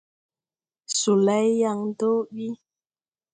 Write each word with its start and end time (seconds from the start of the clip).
Solay 0.99 1.47
yàŋ 1.61 1.79
dɔɔ 1.97 2.19
ɓi. 2.33 2.47